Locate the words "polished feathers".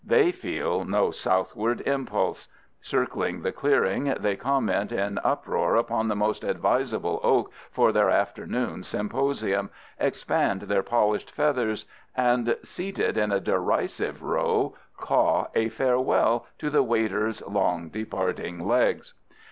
10.81-11.85